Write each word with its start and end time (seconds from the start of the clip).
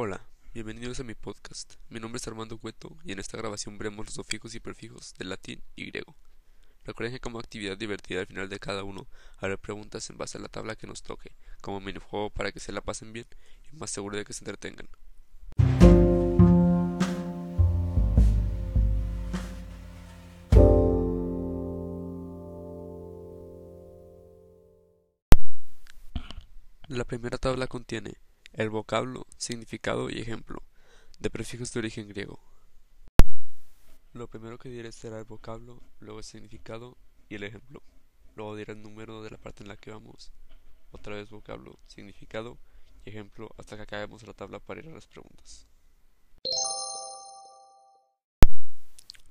Hola, 0.00 0.24
bienvenidos 0.54 1.00
a 1.00 1.02
mi 1.02 1.16
podcast. 1.16 1.74
Mi 1.88 1.98
nombre 1.98 2.18
es 2.18 2.28
Armando 2.28 2.56
Cueto 2.56 2.96
y 3.02 3.10
en 3.10 3.18
esta 3.18 3.36
grabación 3.36 3.78
veremos 3.78 4.06
los 4.06 4.14
sufijos 4.14 4.54
y 4.54 4.60
prefijos 4.60 5.12
del 5.18 5.28
latín 5.28 5.60
y 5.74 5.86
griego. 5.86 6.14
Recuerden 6.84 7.14
que 7.14 7.20
como 7.20 7.40
actividad 7.40 7.76
divertida 7.76 8.20
al 8.20 8.28
final 8.28 8.48
de 8.48 8.60
cada 8.60 8.84
uno 8.84 9.08
haré 9.38 9.58
preguntas 9.58 10.08
en 10.08 10.16
base 10.16 10.38
a 10.38 10.40
la 10.40 10.46
tabla 10.46 10.76
que 10.76 10.86
nos 10.86 11.02
toque, 11.02 11.34
como 11.60 11.80
minijuego 11.80 12.30
para 12.30 12.52
que 12.52 12.60
se 12.60 12.70
la 12.70 12.80
pasen 12.80 13.12
bien 13.12 13.26
y 13.72 13.74
más 13.74 13.90
seguro 13.90 14.16
de 14.16 14.24
que 14.24 14.32
se 14.32 14.44
entretengan. 14.44 14.88
La 26.86 27.04
primera 27.04 27.36
tabla 27.36 27.66
contiene 27.66 28.14
el 28.52 28.70
vocablo, 28.70 29.26
significado 29.36 30.10
y 30.10 30.20
ejemplo 30.20 30.62
de 31.18 31.30
prefijos 31.30 31.72
de 31.72 31.80
origen 31.80 32.08
griego. 32.08 32.40
Lo 34.12 34.28
primero 34.28 34.58
que 34.58 34.68
diré 34.68 34.92
será 34.92 35.18
el 35.18 35.24
vocablo, 35.24 35.82
luego 36.00 36.18
el 36.18 36.24
significado 36.24 36.96
y 37.28 37.34
el 37.34 37.44
ejemplo. 37.44 37.82
Luego 38.36 38.56
diré 38.56 38.72
el 38.72 38.82
número 38.82 39.22
de 39.22 39.30
la 39.30 39.38
parte 39.38 39.62
en 39.62 39.68
la 39.68 39.76
que 39.76 39.90
vamos. 39.90 40.32
Otra 40.92 41.16
vez 41.16 41.28
vocablo, 41.28 41.78
significado 41.86 42.58
y 43.04 43.10
ejemplo 43.10 43.50
hasta 43.58 43.76
que 43.76 43.82
acabemos 43.82 44.26
la 44.26 44.32
tabla 44.32 44.60
para 44.60 44.80
ir 44.80 44.88
a 44.88 44.94
las 44.94 45.06
preguntas. 45.06 45.66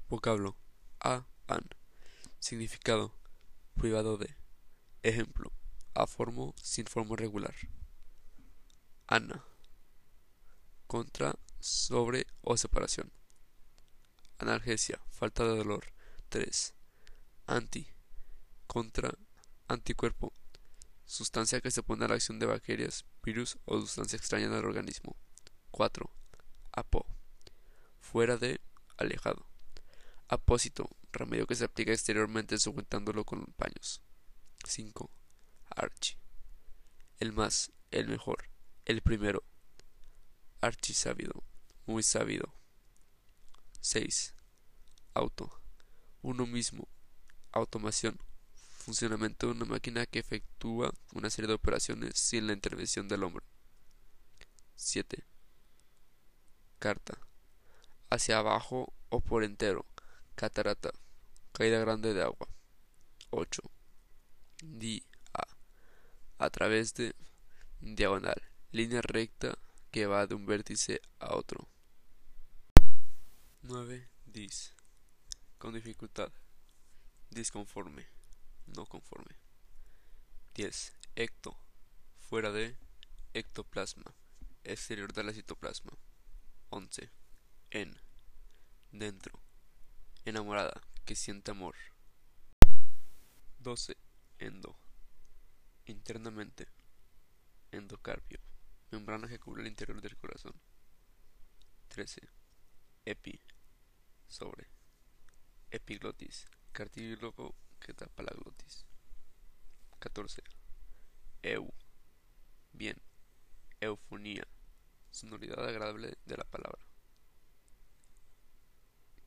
Vocablo. 0.10 0.56
A, 1.00 1.26
an. 1.48 1.68
Significado. 2.40 3.14
Privado 3.76 4.18
de. 4.18 4.36
Ejemplo. 5.04 5.52
A 5.94 6.06
formo 6.06 6.54
sin 6.62 6.86
forma 6.86 7.16
regular. 7.16 7.56
Ana. 9.10 9.42
Contra, 10.86 11.34
sobre 11.62 12.28
o 12.42 12.58
separación. 12.58 13.10
Analgesia, 14.38 15.00
falta 15.10 15.46
de 15.46 15.56
dolor. 15.56 15.86
3. 16.28 16.74
Anti. 17.46 17.88
Contra, 18.68 19.14
anticuerpo. 19.70 20.34
Sustancia 21.06 21.62
que 21.62 21.72
se 21.72 21.84
pone 21.84 22.04
a 22.04 22.10
la 22.10 22.16
acción 22.16 22.38
de 22.38 22.48
bacterias, 22.48 23.06
virus 23.24 23.58
o 23.64 23.80
sustancia 23.80 24.18
extraña 24.18 24.48
en 24.48 24.54
el 24.54 24.66
organismo. 24.66 25.16
4. 25.72 26.12
Apo. 26.74 27.06
Fuera 28.02 28.36
de, 28.36 28.60
alejado. 28.98 29.48
Apósito, 30.28 30.90
remedio 31.14 31.48
que 31.48 31.56
se 31.56 31.64
aplica 31.64 31.94
exteriormente 31.94 32.58
sujetándolo 32.58 33.24
con 33.24 33.46
paños. 33.54 34.02
5. 34.66 35.10
Archi. 35.70 36.18
El 37.20 37.32
más, 37.32 37.72
el 37.92 38.10
mejor, 38.10 38.50
el 38.88 39.02
primero. 39.02 39.44
Archisábido, 40.62 41.44
muy 41.86 42.04
sabido. 42.04 42.54
6. 43.82 44.34
Auto. 45.14 45.52
Uno 46.22 46.48
mismo. 46.48 46.88
Automación. 47.52 48.18
Funcionamiento 48.78 49.48
de 49.48 49.52
una 49.52 49.66
máquina 49.66 50.06
que 50.06 50.20
efectúa 50.20 50.94
una 51.14 51.30
serie 51.30 51.50
de 51.50 51.56
operaciones 51.56 52.18
sin 52.18 52.48
la 52.48 52.54
intervención 52.54 53.10
del 53.10 53.24
hombre. 53.24 53.46
7. 54.78 55.26
Carta. 56.80 57.20
Hacia 58.10 58.38
abajo 58.38 58.94
o 59.10 59.20
por 59.20 59.44
entero. 59.44 59.86
Catarata. 60.36 60.92
Caída 61.52 61.80
grande 61.80 62.14
de 62.14 62.24
agua. 62.24 62.48
8. 63.32 63.62
Di 64.64 65.04
a 66.40 66.50
través 66.52 66.94
de 66.94 67.16
diagonal, 67.80 68.42
línea 68.72 69.02
recta 69.02 69.58
que 69.92 70.06
va 70.06 70.28
de 70.28 70.36
un 70.36 70.46
vértice 70.46 71.02
a 71.20 71.36
otro. 71.36 71.68
9. 73.62 74.10
Dis. 74.26 74.74
Con 75.58 75.74
dificultad. 75.74 76.32
Disconforme. 77.30 78.08
No 78.68 78.86
conforme. 78.86 79.36
10. 80.56 80.94
Ecto. 81.16 81.58
Fuera 82.30 82.52
de 82.52 82.78
ectoplasma. 83.34 84.14
Exterior 84.64 85.14
de 85.14 85.24
la 85.24 85.34
citoplasma. 85.34 85.94
11. 86.70 87.10
En. 87.72 87.96
Dentro. 88.92 89.40
Enamorada. 90.26 90.82
Que 91.06 91.16
siente 91.16 91.52
amor. 91.52 91.76
12. 93.60 93.96
Endo 94.40 94.78
internamente. 95.88 96.68
Endocarpio, 97.72 98.40
membrana 98.92 99.28
que 99.28 99.40
cubre 99.40 99.62
el 99.62 99.68
interior 99.68 100.02
del 100.02 100.18
corazón. 100.18 100.54
13. 101.90 102.22
Epi, 103.06 103.42
sobre. 104.28 104.68
Epiglotis, 105.72 106.48
cartílago 106.72 107.56
que 107.80 107.94
tapa 107.94 108.24
la 108.24 108.32
glotis. 108.36 108.86
14. 110.00 110.44
Eu, 111.42 111.74
bien. 112.74 113.02
Eufonía, 113.80 114.48
sonoridad 115.12 115.68
agradable 115.68 116.18
de 116.26 116.38
la 116.38 116.44
palabra. 116.44 116.82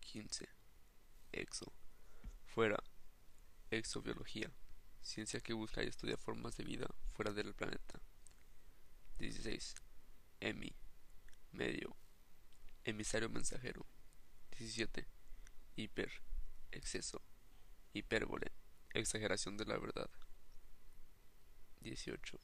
15. 0.01 0.49
Exo, 1.33 1.73
fuera. 2.47 2.83
Exobiología, 3.71 4.51
ciencia 5.01 5.41
que 5.41 5.53
busca 5.53 5.85
y 5.85 5.87
estudia 5.87 6.17
formas 6.17 6.57
de 6.57 6.65
vida 6.65 6.89
fuera 7.15 7.33
del 7.33 7.55
planeta. 7.55 8.01
16. 9.21 9.75
Emi, 10.41 10.75
medio, 11.53 11.95
emisario 12.85 13.29
mensajero. 13.29 13.87
17. 14.59 15.07
Hiper, 15.77 16.11
exceso, 16.73 17.23
hipérbole, 17.93 18.51
exageración 18.95 19.57
de 19.57 19.67
la 19.67 19.79
verdad. 19.79 20.11
18. 21.81 22.41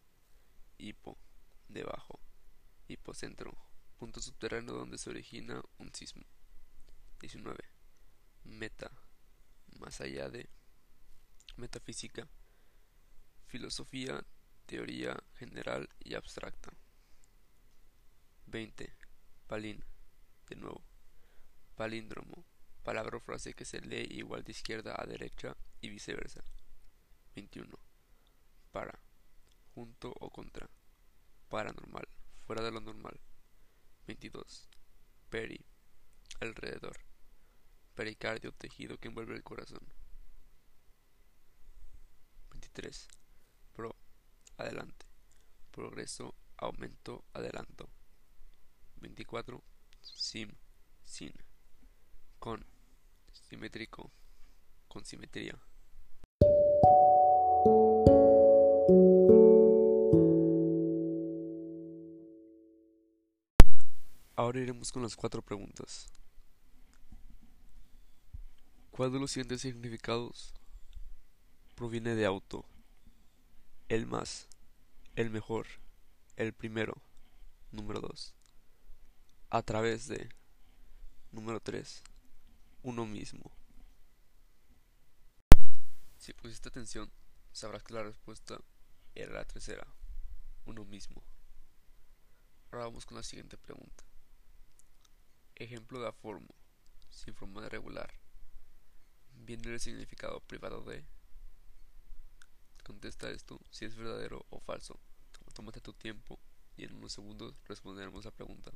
Hipo, 0.78 1.18
debajo, 1.68 2.20
hipocentro, 2.88 3.56
punto 3.96 4.20
subterráneo 4.20 4.74
donde 4.74 4.98
se 4.98 5.10
origina 5.10 5.62
un 5.78 5.94
sismo. 5.94 6.24
19. 7.20 7.58
Meta, 8.44 8.90
más 9.78 10.00
allá 10.00 10.28
de 10.28 10.48
metafísica 11.56 12.28
filosofía, 13.46 14.24
teoría 14.66 15.16
general 15.38 15.88
y 16.00 16.14
abstracta. 16.14 16.70
20. 18.46 18.92
Palín, 19.46 19.84
de 20.48 20.56
nuevo. 20.56 20.84
Palíndromo, 21.76 22.44
palabra 22.82 23.18
o 23.18 23.20
frase 23.20 23.54
que 23.54 23.64
se 23.64 23.80
lee 23.80 24.06
igual 24.10 24.42
de 24.42 24.52
izquierda 24.52 24.94
a 24.96 25.06
derecha 25.06 25.56
y 25.80 25.88
viceversa. 25.88 26.42
21. 27.34 27.78
Para, 28.72 28.98
junto 29.74 30.12
o 30.20 30.30
contra. 30.30 30.68
Paranormal, 31.48 32.08
fuera 32.46 32.62
de 32.62 32.72
lo 32.72 32.80
normal. 32.80 33.20
22. 34.06 34.68
Peri, 35.30 35.64
alrededor. 36.40 36.96
Pericardio, 37.94 38.52
tejido 38.52 38.98
que 38.98 39.08
envuelve 39.08 39.34
el 39.34 39.42
corazón. 39.42 39.80
23 42.50 43.08
pro, 43.76 43.94
adelante. 44.56 45.06
Progreso, 45.70 46.34
aumento, 46.56 47.24
adelanto. 47.32 47.88
24. 48.96 49.62
Sim, 50.00 50.50
sin. 51.04 51.32
Con, 52.38 52.64
simétrico, 53.32 54.10
con 54.88 55.04
simetría. 55.04 55.58
Ahora 64.36 64.60
iremos 64.60 64.92
con 64.92 65.02
las 65.02 65.16
cuatro 65.16 65.42
preguntas. 65.42 66.08
¿Cuál 68.90 69.12
de 69.12 69.18
los 69.18 69.30
siguientes 69.30 69.60
significados 69.62 70.54
proviene 71.74 72.14
de 72.14 72.26
auto? 72.26 72.64
El 73.88 74.06
más, 74.06 74.48
el 75.14 75.30
mejor, 75.30 75.66
el 76.34 76.52
primero, 76.52 77.00
número 77.70 78.00
2. 78.00 78.34
A 79.50 79.62
través 79.62 80.08
de, 80.08 80.28
número 81.30 81.60
3, 81.60 82.02
uno 82.82 83.06
mismo. 83.06 83.52
Si 86.18 86.32
pusiste 86.32 86.68
atención, 86.68 87.12
sabrás 87.52 87.84
que 87.84 87.94
la 87.94 88.02
respuesta 88.02 88.58
era 89.14 89.34
la 89.34 89.44
tercera, 89.44 89.86
uno 90.64 90.84
mismo. 90.84 91.22
Ahora 92.72 92.86
vamos 92.86 93.06
con 93.06 93.16
la 93.16 93.22
siguiente 93.22 93.56
pregunta. 93.56 94.04
Ejemplo 95.54 96.00
de 96.00 96.08
aformo, 96.08 96.56
sin 97.08 97.34
forma 97.34 97.62
de 97.62 97.68
regular. 97.68 98.12
Viene 99.36 99.72
el 99.72 99.78
significado 99.78 100.40
privado 100.40 100.82
de 100.82 101.06
Contesta 102.86 103.28
esto 103.30 103.60
si 103.68 103.84
es 103.84 103.96
verdadero 103.96 104.46
o 104.48 104.60
falso. 104.60 105.00
Tómate 105.54 105.80
tu 105.80 105.92
tiempo 105.92 106.38
y 106.76 106.84
en 106.84 106.94
unos 106.94 107.14
segundos 107.14 107.56
responderemos 107.64 108.24
la 108.24 108.30
pregunta. 108.30 108.70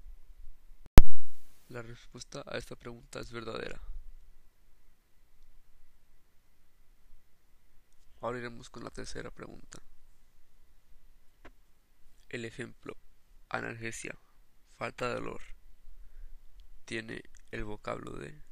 La 1.68 1.80
respuesta 1.80 2.42
a 2.44 2.58
esta 2.58 2.74
pregunta 2.74 3.20
es 3.20 3.30
verdadera. 3.30 3.80
Ahora 8.20 8.40
iremos 8.40 8.68
con 8.68 8.82
la 8.82 8.90
tercera 8.90 9.30
pregunta. 9.30 9.78
El 12.30 12.44
ejemplo 12.44 12.96
analgesia, 13.48 14.18
falta 14.74 15.06
de 15.06 15.14
dolor, 15.14 15.42
tiene 16.84 17.22
el 17.52 17.62
vocablo 17.62 18.10
de... 18.14 18.42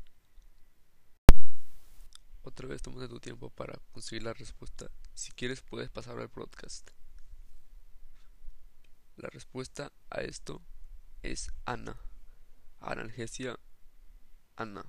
Otra 2.49 2.67
vez 2.67 2.81
de 2.83 3.09
tu 3.09 3.21
tiempo 3.21 3.51
para 3.51 3.79
conseguir 3.93 4.23
la 4.23 4.33
respuesta. 4.33 4.91
Si 5.13 5.33
quieres 5.33 5.61
puedes 5.61 5.91
pasar 5.91 6.19
al 6.19 6.31
podcast. 6.31 6.91
La 9.17 9.29
respuesta 9.29 9.93
a 10.09 10.23
esto 10.23 10.63
es 11.23 11.53
Ana. 11.67 12.01
Analgesia 12.81 13.59
Ana. 14.57 14.83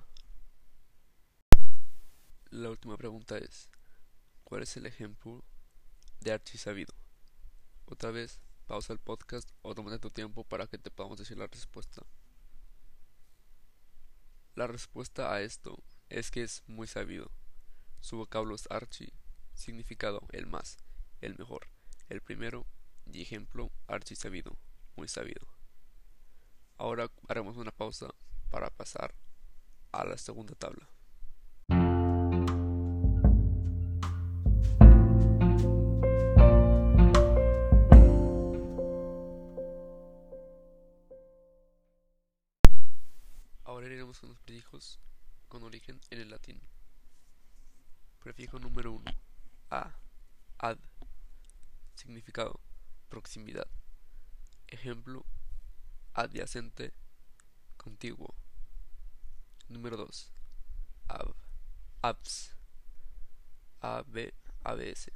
La 2.48 2.70
última 2.70 2.96
pregunta 2.96 3.36
es, 3.36 3.68
¿cuál 4.42 4.62
es 4.62 4.74
el 4.78 4.86
ejemplo 4.86 5.44
de 6.20 6.32
archisabido? 6.32 6.94
Otra 7.84 8.10
vez, 8.10 8.40
pausa 8.68 8.94
el 8.94 9.00
podcast 9.00 9.50
o 9.60 9.74
tómate 9.74 9.98
tu 9.98 10.08
tiempo 10.08 10.44
para 10.44 10.66
que 10.66 10.78
te 10.78 10.90
podamos 10.90 11.18
decir 11.18 11.36
la 11.36 11.46
respuesta. 11.46 12.06
La 14.54 14.66
respuesta 14.66 15.34
a 15.34 15.42
esto 15.42 15.78
es 16.08 16.30
que 16.30 16.42
es 16.42 16.62
muy 16.66 16.86
sabido. 16.86 17.30
Su 18.00 18.16
vocablo 18.16 18.54
es 18.54 18.66
archi, 18.70 19.12
significado 19.54 20.22
el 20.30 20.46
más, 20.46 20.78
el 21.20 21.36
mejor, 21.36 21.68
el 22.08 22.22
primero 22.22 22.66
y 23.06 23.22
ejemplo 23.22 23.70
archi 23.86 24.16
sabido, 24.16 24.56
muy 24.96 25.06
sabido. 25.06 25.46
Ahora 26.78 27.10
haremos 27.28 27.58
una 27.58 27.70
pausa 27.70 28.08
para 28.48 28.70
pasar 28.70 29.14
a 29.92 30.04
la 30.06 30.16
segunda 30.16 30.54
tabla. 30.54 30.88
Ahora 43.62 43.86
iremos 43.86 44.18
con 44.18 44.30
los 44.30 44.40
prefijos 44.40 44.98
con 45.48 45.62
origen 45.64 46.00
en 46.10 46.20
el 46.20 46.30
latín. 46.30 46.60
Prefijo 48.20 48.58
número 48.58 48.92
1. 48.92 49.04
A. 49.70 49.94
Ad. 50.58 50.78
Significado. 51.94 52.60
Proximidad. 53.08 53.66
Ejemplo. 54.68 55.24
Adyacente. 56.14 56.92
Contiguo. 57.76 58.34
Número 59.68 59.96
2. 59.96 60.32
Ab. 61.08 61.34
Abs. 62.02 62.54
AB. 63.80 64.32
ABS. 64.64 65.10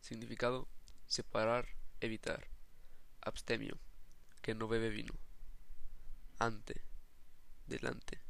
Significado. 0.00 0.68
Separar. 1.06 1.66
Evitar. 2.00 2.46
Abstemio. 3.20 3.78
Que 4.42 4.54
no 4.54 4.68
bebe 4.68 4.90
vino. 4.90 5.14
Ante 6.38 6.82
delante, 7.66 8.20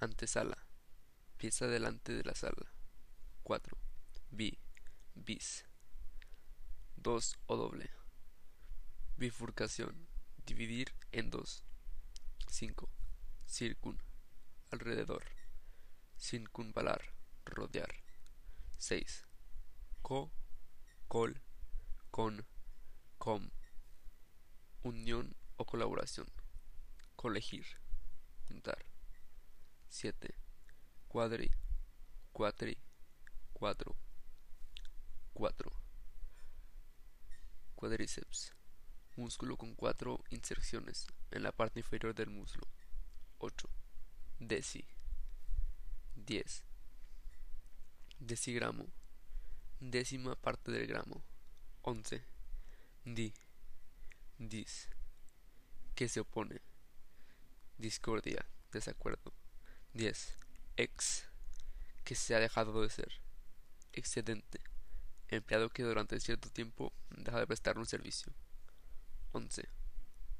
antesala, 0.00 0.58
pieza 1.38 1.66
delante 1.66 2.12
de 2.12 2.24
la 2.24 2.34
sala. 2.34 2.72
4. 3.42 3.76
Bi, 4.30 4.58
bis. 5.14 5.64
2 6.96 7.38
o 7.46 7.56
doble. 7.56 7.90
Bifurcación, 9.16 10.08
dividir 10.46 10.94
en 11.12 11.30
dos. 11.30 11.64
5. 12.48 12.88
Circun, 13.46 13.98
alrededor. 14.70 15.24
Circunvalar, 16.18 17.02
rodear. 17.44 17.94
6. 18.78 19.26
Co, 20.02 20.32
col, 21.08 21.40
con, 22.10 22.46
com. 23.18 23.50
Unión 24.82 25.36
o 25.56 25.64
colaboración. 25.64 26.26
Colegir. 27.16 27.82
7. 29.88 30.34
Cuadri, 31.06 31.50
cuatri, 32.32 32.78
cuatro, 33.62 33.94
cuatro. 35.32 35.70
Cuadriceps. 37.76 38.52
Músculo 39.14 39.56
con 39.56 39.76
cuatro 39.76 40.18
inserciones 40.30 41.06
en 41.30 41.44
la 41.44 41.52
parte 41.52 41.78
inferior 41.78 42.12
del 42.12 42.28
muslo. 42.28 42.66
8. 43.38 43.68
Deci. 44.40 44.84
10. 46.16 46.64
Decigramo. 48.18 48.84
Décima 49.78 50.34
parte 50.34 50.72
del 50.72 50.88
gramo. 50.88 51.22
11. 51.82 52.20
Di. 53.04 53.32
Dis. 54.38 54.88
Que 55.94 56.08
se 56.08 56.18
opone 56.18 56.60
discordia, 57.78 58.44
desacuerdo. 58.72 59.32
10. 59.94 60.34
Ex, 60.78 61.26
que 62.02 62.16
se 62.16 62.34
ha 62.34 62.40
dejado 62.40 62.82
de 62.82 62.90
ser. 62.90 63.22
Excedente, 63.92 64.60
empleado 65.28 65.70
que 65.70 65.82
durante 65.82 66.20
cierto 66.20 66.50
tiempo 66.50 66.92
deja 67.10 67.38
de 67.38 67.46
prestar 67.46 67.78
un 67.78 67.86
servicio. 67.86 68.32
11. 69.32 69.68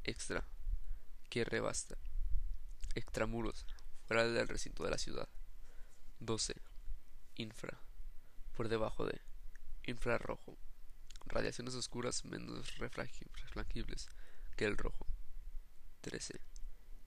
Extra, 0.05 0.47
que 1.29 1.45
rebasta. 1.45 1.97
Extramuros, 2.95 3.67
fuera 4.07 4.27
del 4.27 4.49
recinto 4.49 4.85
de 4.85 4.91
la 4.91 4.99
ciudad. 4.99 5.29
12. 6.21 6.55
Infra, 7.37 7.81
por 8.55 8.69
debajo 8.69 9.07
de. 9.07 9.21
Infrarrojo, 9.85 10.57
radiaciones 11.27 11.75
oscuras 11.75 12.25
menos 12.25 12.79
refrangibles 12.79 14.09
que 14.57 14.65
el 14.65 14.77
rojo. 14.77 15.07
13 16.03 16.41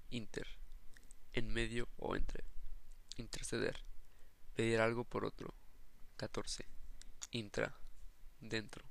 inter, 0.10 0.48
en 1.34 1.54
medio 1.54 1.90
o 1.98 2.16
entre, 2.16 2.44
interceder, 3.18 3.84
pedir 4.54 4.80
algo 4.80 5.04
por 5.04 5.26
otro. 5.26 5.54
14. 6.18 6.66
Intra, 7.32 7.76
dentro, 8.40 8.86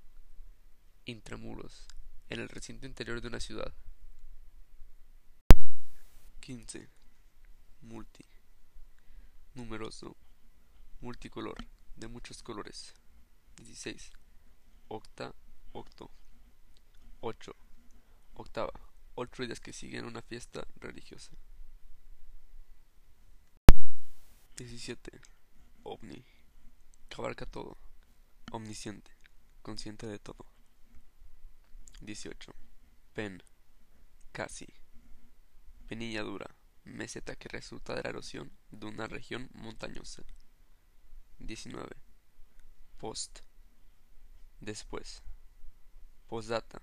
intramuros, 1.07 1.87
en 2.29 2.41
el 2.41 2.49
recinto 2.49 2.87
interior 2.87 3.21
de 3.21 3.29
una 3.29 3.41
ciudad. 3.41 3.73
15. 6.41 6.89
Multi, 7.83 8.25
numeroso, 9.55 10.17
multicolor, 11.01 11.57
de 11.97 12.09
muchos 12.09 12.43
colores. 12.43 12.95
16. 13.57 14.11
Octa, 14.89 15.35
octo. 15.73 16.11
8. 17.21 17.57
Octava 18.35 18.73
ocho 19.15 19.45
días 19.45 19.61
que 19.61 19.73
siguen 19.73 20.05
una 20.05 20.23
fiesta 20.23 20.67
religiosa. 20.77 21.33
17. 24.57 25.21
OVNI. 25.85 26.34
Que 27.09 27.17
abarca 27.19 27.47
todo. 27.47 27.77
Omnisciente. 28.53 29.11
Consciente 29.63 30.07
de 30.07 30.19
todo. 30.19 30.47
18. 32.01 32.55
Pen. 33.13 33.43
Casi. 34.33 34.67
Penilla 35.87 36.23
dura. 36.23 36.55
Meseta 36.85 37.37
que 37.37 37.49
resulta 37.49 37.95
de 37.95 38.03
la 38.03 38.11
erosión 38.11 38.53
de 38.71 38.87
una 38.87 39.07
región 39.07 39.51
montañosa. 39.55 40.23
19. 41.39 41.97
Post. 42.99 43.41
Después. 44.61 45.23
Postdata 46.27 46.83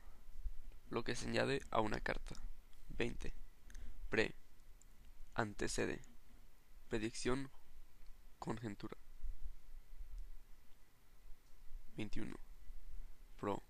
lo 0.92 1.04
que 1.04 1.16
se 1.16 1.28
añade 1.28 1.62
a 1.72 1.80
una 1.80 2.00
carta. 2.01 2.36
20. 2.90 3.34
Pre. 4.10 4.36
Antecede. 5.34 6.01
Predicción. 6.90 7.50
Conjentura. 8.40 8.98
21. 12.01 12.36
Pro. 13.39 13.62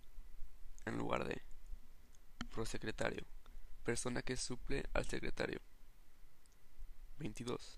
En 0.85 0.97
lugar 0.97 1.25
de. 1.27 1.41
Prosecretario. 2.53 3.25
Persona 3.83 4.21
que 4.21 4.38
suple 4.38 4.85
al 4.93 5.05
secretario. 5.05 5.59
22. 7.17 7.77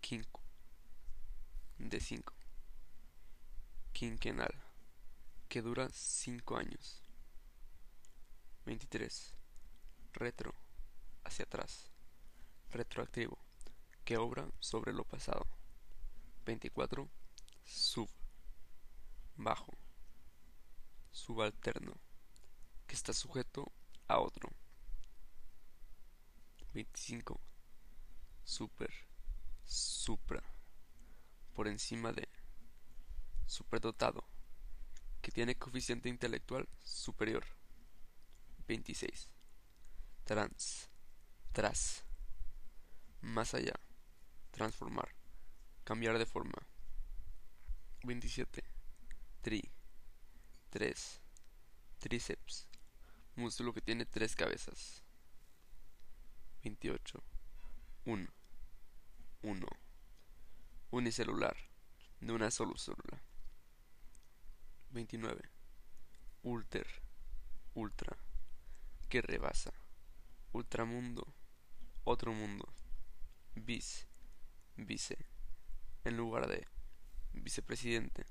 Quinco. 0.00 0.40
De 1.76 2.00
5. 2.00 2.32
Quinquenal. 3.92 4.54
Que 5.50 5.60
dura 5.60 5.90
5 5.92 6.56
años. 6.56 7.02
23. 8.64 9.34
Retro, 10.14 10.54
hacia 11.24 11.44
atrás. 11.44 11.90
Retroactivo, 12.70 13.36
que 14.06 14.16
obra 14.16 14.48
sobre 14.60 14.94
lo 14.94 15.04
pasado. 15.04 15.46
24. 16.46 17.06
Sub, 17.66 18.08
bajo. 19.36 19.72
Subalterno, 21.10 21.94
que 22.86 22.94
está 22.94 23.12
sujeto 23.12 23.70
a 24.08 24.18
otro. 24.18 24.50
25. 26.72 27.40
Super, 28.44 28.90
supra, 29.64 30.42
por 31.54 31.68
encima 31.68 32.12
de, 32.12 32.28
superdotado, 33.46 34.24
que 35.22 35.30
tiene 35.30 35.56
coeficiente 35.56 36.08
intelectual 36.08 36.68
superior. 36.82 37.44
26. 38.66 39.30
Trans, 40.24 40.88
tras, 41.52 42.04
más 43.20 43.54
allá, 43.54 43.74
transformar, 44.50 45.14
cambiar 45.84 46.18
de 46.18 46.26
forma. 46.26 46.58
27. 48.02 48.73
Tri, 49.44 49.62
tres, 50.70 51.20
tríceps, 51.98 52.66
músculo 53.36 53.74
que 53.74 53.82
tiene 53.82 54.06
tres 54.06 54.34
cabezas. 54.34 55.02
28. 56.62 57.22
1. 58.06 58.26
1. 59.42 59.66
Unicelular, 60.92 61.58
de 62.20 62.32
una 62.32 62.50
sola 62.50 62.72
célula. 62.78 63.20
29. 64.92 65.42
Ulter, 66.44 66.86
ultra, 67.74 68.16
que 69.10 69.20
rebasa. 69.20 69.74
Ultramundo, 70.52 71.34
otro 72.04 72.32
mundo. 72.32 72.66
Bis, 73.56 74.06
vice, 74.76 75.18
en 76.04 76.16
lugar 76.16 76.48
de 76.48 76.66
vicepresidente, 77.34 78.24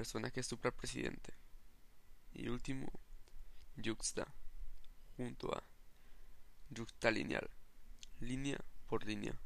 personaje 0.00 0.42
suprapresidente. 0.42 1.34
Y 2.32 2.48
último, 2.48 2.90
yuxta, 3.76 4.34
junto 5.14 5.54
a 5.54 5.62
yuxta 6.70 7.10
lineal, 7.10 7.50
línea 8.18 8.58
por 8.86 9.04
línea. 9.04 9.38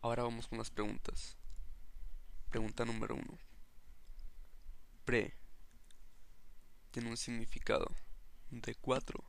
Ahora 0.00 0.22
vamos 0.22 0.46
con 0.46 0.58
las 0.58 0.70
preguntas. 0.70 1.36
Pregunta 2.48 2.84
número 2.84 3.16
uno. 3.16 3.36
Pre 5.04 5.34
tiene 6.92 7.10
un 7.10 7.16
significado 7.16 7.88
de 8.50 8.76
cuatro, 8.76 9.24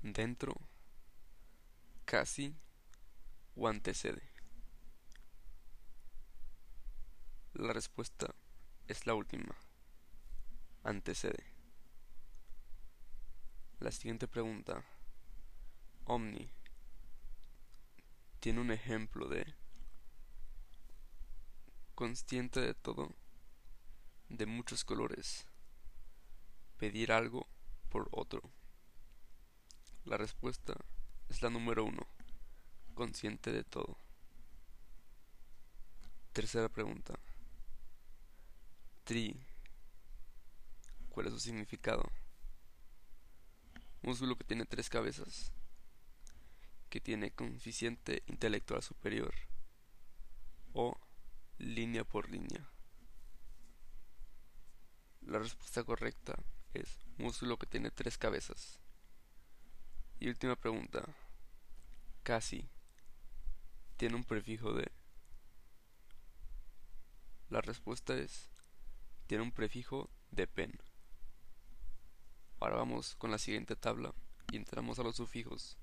dentro, 0.00 0.71
casi 2.12 2.54
o 3.56 3.68
antecede. 3.68 4.20
La 7.54 7.72
respuesta 7.72 8.34
es 8.86 9.06
la 9.06 9.14
última. 9.14 9.56
Antecede. 10.84 11.42
La 13.80 13.90
siguiente 13.90 14.28
pregunta. 14.28 14.84
Omni. 16.04 16.52
Tiene 18.40 18.60
un 18.60 18.72
ejemplo 18.72 19.26
de 19.26 19.54
consciente 21.94 22.60
de 22.60 22.74
todo, 22.74 23.08
de 24.28 24.44
muchos 24.44 24.84
colores, 24.84 25.46
pedir 26.76 27.10
algo 27.10 27.48
por 27.88 28.10
otro. 28.12 28.42
La 30.04 30.18
respuesta 30.18 30.74
es 31.28 31.42
la 31.42 31.50
número 31.50 31.84
uno, 31.84 32.06
consciente 32.94 33.52
de 33.52 33.64
todo. 33.64 33.96
Tercera 36.32 36.68
pregunta. 36.68 37.18
Tri. 39.04 39.38
¿Cuál 41.10 41.26
es 41.26 41.32
su 41.34 41.40
significado? 41.40 42.10
Músculo 44.00 44.36
que 44.36 44.44
tiene 44.44 44.64
tres 44.64 44.88
cabezas, 44.88 45.52
que 46.88 47.00
tiene 47.00 47.30
coeficiente 47.30 48.22
intelectual 48.26 48.82
superior 48.82 49.34
o 50.72 50.98
línea 51.58 52.04
por 52.04 52.28
línea. 52.30 52.68
La 55.20 55.38
respuesta 55.38 55.84
correcta 55.84 56.34
es 56.74 56.98
músculo 57.18 57.58
que 57.58 57.66
tiene 57.66 57.90
tres 57.90 58.18
cabezas. 58.18 58.81
Y 60.22 60.28
última 60.28 60.54
pregunta. 60.54 61.02
Casi. 62.22 62.68
¿Tiene 63.96 64.14
un 64.14 64.22
prefijo 64.22 64.72
de? 64.72 64.92
La 67.48 67.60
respuesta 67.60 68.14
es 68.14 68.48
tiene 69.26 69.42
un 69.42 69.50
prefijo 69.50 70.10
de 70.30 70.46
pen. 70.46 70.78
Ahora 72.60 72.76
vamos 72.76 73.16
con 73.16 73.32
la 73.32 73.38
siguiente 73.38 73.74
tabla 73.74 74.14
y 74.52 74.58
entramos 74.58 75.00
a 75.00 75.02
los 75.02 75.16
sufijos. 75.16 75.76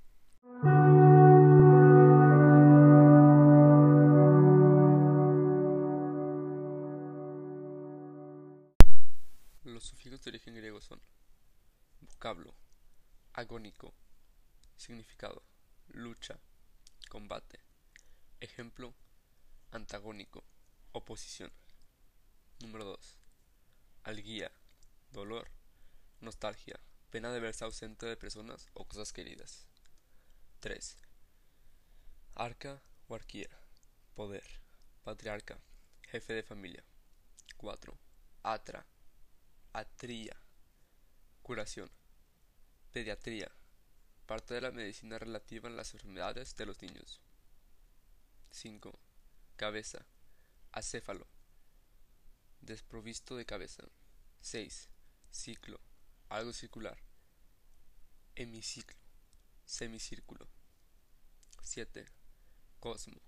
Los 9.65 9.83
sufijos 9.83 10.23
de 10.23 10.29
origen 10.29 10.55
griego 10.55 10.79
son 10.79 11.01
vocablo, 11.99 12.55
agónico, 13.33 13.93
significado, 14.79 15.43
lucha, 15.89 16.39
combate, 17.09 17.59
ejemplo, 18.39 18.93
antagónico, 19.71 20.43
oposición. 20.93 21.51
Número 22.61 22.85
2. 22.85 23.19
Alguía, 24.03 24.51
dolor, 25.11 25.51
nostalgia, 26.21 26.79
pena 27.09 27.31
de 27.31 27.39
verse 27.39 27.65
ausente 27.65 28.05
de 28.05 28.15
personas 28.15 28.69
o 28.73 28.85
cosas 28.85 29.11
queridas. 29.11 29.67
3. 30.61 30.97
Arca 32.35 32.81
o 33.07 33.15
arquía, 33.15 33.49
poder, 34.15 34.61
patriarca, 35.03 35.59
jefe 36.03 36.33
de 36.33 36.43
familia. 36.43 36.83
4. 37.57 37.97
Atra, 38.43 38.85
atría, 39.73 40.35
curación, 41.41 41.91
pediatría, 42.93 43.51
parte 44.29 44.53
de 44.53 44.61
la 44.61 44.69
medicina 44.69 45.17
relativa 45.17 45.69
a 45.69 45.71
las 45.71 45.91
enfermedades 45.95 46.55
de 46.55 46.67
los 46.67 46.79
niños. 46.83 47.19
5. 48.51 48.93
Cabeza, 49.55 50.05
acéfalo, 50.71 51.25
desprovisto 52.61 53.35
de 53.35 53.47
cabeza. 53.47 53.81
6. 54.41 54.87
Ciclo, 55.31 55.79
algo 56.29 56.53
circular. 56.53 57.01
Hemiciclo, 58.35 58.99
semicírculo. 59.65 60.47
7. 61.63 62.05
Cosmo, 62.79 63.19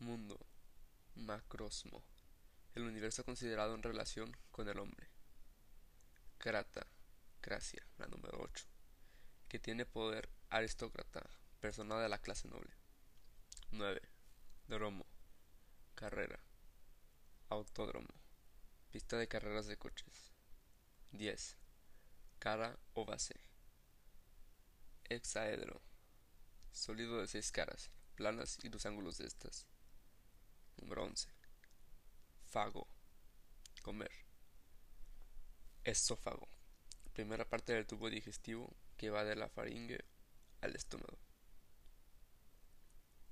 mundo, 0.00 0.44
macrosmo, 1.14 2.02
el 2.74 2.82
universo 2.82 3.22
considerado 3.22 3.76
en 3.76 3.84
relación 3.84 4.36
con 4.50 4.68
el 4.68 4.80
hombre. 4.80 5.08
Crata, 6.38 6.88
Cracia, 7.40 7.86
la 7.98 8.08
número 8.08 8.40
8, 8.40 8.66
que 9.48 9.58
tiene 9.58 9.86
poder 9.86 10.28
aristócrata, 10.50 11.28
persona 11.60 11.98
de 11.98 12.08
la 12.08 12.18
clase 12.18 12.48
noble. 12.48 12.74
9. 13.70 14.00
Dromo, 14.66 15.06
carrera, 15.94 16.38
autódromo 17.48 18.18
Pista 18.90 19.18
de 19.18 19.28
carreras 19.28 19.66
de 19.66 19.76
coches. 19.76 20.32
10. 21.12 21.56
Cara 22.38 22.78
o 22.94 23.04
base. 23.04 23.34
Hexaedro. 25.04 25.82
Sólido 26.72 27.20
de 27.20 27.28
seis 27.28 27.52
caras, 27.52 27.90
planas 28.14 28.58
y 28.62 28.70
los 28.70 28.86
ángulos 28.86 29.18
de 29.18 29.26
estas. 29.26 29.66
Número 30.78 31.04
11. 31.04 31.28
Fago. 32.46 32.88
Comer. 33.82 34.10
Esófago. 35.84 36.48
Primera 37.12 37.44
parte 37.46 37.74
del 37.74 37.86
tubo 37.86 38.08
digestivo 38.08 38.74
que 38.98 39.08
va 39.08 39.24
de 39.24 39.36
la 39.36 39.48
faringe 39.48 40.04
al 40.60 40.76
estómago. 40.76 41.18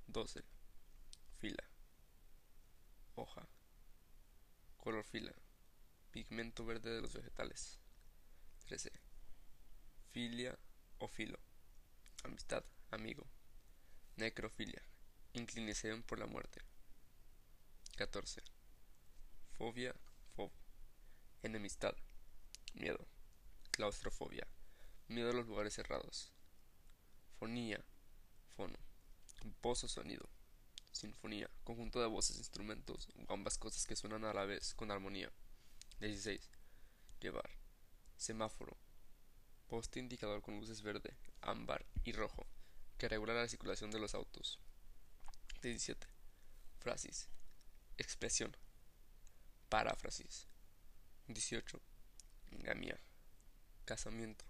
12. 0.06 0.42
Fila. 1.38 1.64
Hoja. 3.16 3.46
Color 4.78 5.04
fila 5.04 5.34
pigmento 6.16 6.64
verde 6.64 6.94
de 6.94 7.02
los 7.02 7.12
vegetales. 7.12 7.78
13. 8.64 8.90
Filia 10.12 10.58
o 10.96 11.08
filo. 11.08 11.38
Amistad, 12.24 12.64
amigo. 12.90 13.26
Necrofilia. 14.16 14.80
Inclinación 15.34 16.02
por 16.02 16.18
la 16.18 16.24
muerte. 16.24 16.62
14. 17.98 18.42
Fobia, 19.58 19.94
fob. 20.34 20.50
Enemistad. 21.42 21.94
Miedo. 22.72 23.06
Claustrofobia. 23.72 24.46
Miedo 25.08 25.30
a 25.30 25.34
los 25.34 25.46
lugares 25.46 25.74
cerrados. 25.74 26.32
Fonía. 27.38 27.84
Fono. 28.56 28.78
Pozo 29.60 29.86
sonido. 29.86 30.28
sinfonía, 30.92 31.50
conjunto 31.62 32.00
de 32.00 32.06
voces, 32.06 32.38
instrumentos 32.38 33.08
o 33.14 33.32
ambas 33.32 33.58
cosas 33.58 33.86
que 33.86 33.96
suenan 33.96 34.24
a 34.24 34.32
la 34.32 34.46
vez 34.46 34.74
con 34.74 34.90
armonía. 34.90 35.30
16. 36.00 36.50
Llevar. 37.20 37.50
Semáforo. 38.16 38.76
Poste 39.68 40.00
indicador 40.00 40.42
con 40.42 40.58
luces 40.58 40.82
verde, 40.82 41.16
ámbar 41.42 41.84
y 42.04 42.12
rojo, 42.12 42.46
que 42.98 43.08
regula 43.08 43.34
la 43.34 43.48
circulación 43.48 43.90
de 43.90 44.00
los 44.00 44.14
autos. 44.14 44.58
17. 45.62 46.06
Frasis. 46.78 47.28
Expresión. 47.98 48.56
Paráfrasis. 49.68 50.46
18. 51.28 51.80
Gamia. 52.52 52.98
Casamiento. 53.84 54.44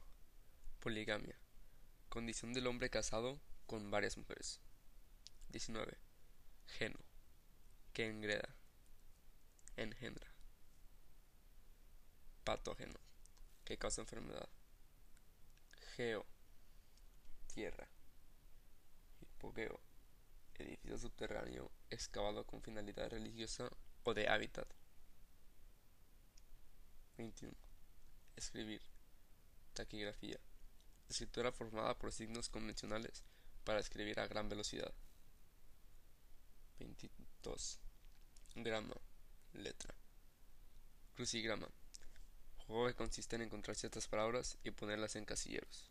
Poligamia. 0.87 1.37
Condición 2.09 2.53
del 2.53 2.69
hombre 2.69 2.91
casado 2.91 3.41
con 3.67 3.91
varias 3.91 4.17
mujeres. 4.17 4.61
19. 5.49 5.99
Geno. 6.79 7.01
Que 7.93 8.07
engreda. 8.07 8.55
Engendra. 9.77 10.31
Patógeno. 12.45 12.95
Que 13.65 13.77
causa 13.77 14.03
enfermedad. 14.03 14.49
Geo. 15.97 16.25
Tierra. 17.53 17.89
Hipogeo. 19.21 19.81
Edificio 20.55 20.99
subterráneo 20.99 21.69
excavado 21.91 22.47
con 22.47 22.63
finalidad 22.63 23.11
religiosa 23.11 23.69
o 24.05 24.15
de 24.15 24.29
hábitat. 24.29 24.69
21. 27.17 27.53
Escribir. 28.37 28.83
Taquigrafía. 29.75 30.39
Escritura 31.09 31.53
formada 31.53 31.97
por 31.97 32.13
signos 32.13 32.49
convencionales 32.49 33.25
para 33.65 33.81
escribir 33.81 34.19
a 34.21 34.27
gran 34.27 34.49
velocidad. 34.49 34.93
22. 36.79 37.79
Grama. 38.57 38.95
Letra. 39.53 39.95
Crucigrama. 41.15 41.69
Juego 42.67 42.89
que 42.89 42.95
consiste 42.95 43.37
en 43.37 43.43
encontrar 43.43 43.77
ciertas 43.77 44.09
palabras 44.09 44.59
y 44.65 44.71
ponerlas 44.71 45.17
en 45.17 45.25
casilleros. 45.25 45.91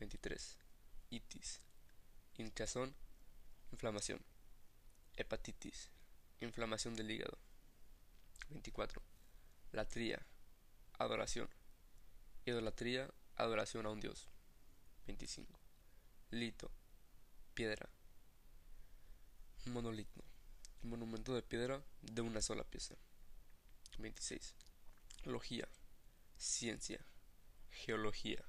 23. 0.00 0.58
Itis. 1.10 1.60
Hinchazón. 2.36 2.94
Inflamación. 3.72 4.20
Hepatitis. 5.16 5.90
Inflamación 6.40 6.94
del 6.94 7.10
hígado. 7.10 7.38
24. 8.50 9.02
Latría. 9.72 10.24
Adoración. 10.98 11.48
Idolatría. 12.44 13.10
Adoración 13.38 13.86
a 13.86 13.90
un 13.90 14.00
dios. 14.00 14.28
25. 15.06 15.60
Lito. 16.32 16.72
Piedra. 17.54 17.88
Monolito. 19.66 20.24
Monumento 20.82 21.36
de 21.36 21.42
piedra 21.42 21.80
de 22.02 22.20
una 22.20 22.42
sola 22.42 22.64
pieza. 22.64 22.96
26. 23.98 24.56
Logía. 25.22 25.68
Ciencia. 26.36 26.98
Geología. 27.70 28.44